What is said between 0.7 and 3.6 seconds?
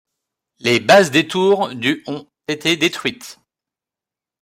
bases des tours du ont été détruites.